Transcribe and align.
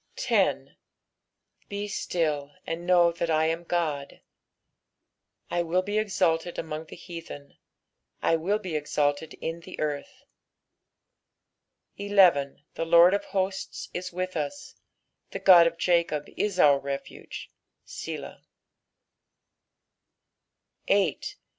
10 0.15 0.77
Be 1.69 1.87
still, 1.87 2.53
and 2.65 2.87
know 2.87 3.11
that 3.11 3.29
I 3.29 3.45
am 3.45 3.63
God: 3.63 4.19
I 5.51 5.61
will 5.61 5.83
be 5.83 5.99
exalted 5.99 6.57
among 6.57 6.85
the 6.85 6.95
heathen, 6.95 7.55
I 8.19 8.35
will 8.35 8.57
be 8.57 8.75
exalted 8.75 9.35
in 9.35 9.59
the 9.59 9.79
earth. 9.79 10.23
r 11.99 12.05
I 12.07 12.55
The 12.73 12.83
Lord 12.85 13.13
of 13.13 13.25
hosts 13.25 13.89
is 13.93 14.11
with 14.11 14.35
us; 14.35 14.73
the 15.29 15.37
God 15.39 15.67
of 15.67 15.77
Jacob 15.77 16.27
is 16.35 16.57
our 16.59 16.79
refuge. 16.79 17.51
Selah. 17.85 18.41
PSAIJC 20.87 20.87
THB 20.87 20.87
FOBTT 20.87 20.87
SIZTH. 20.87 20.89
383 20.89 21.05
8. 21.37 21.37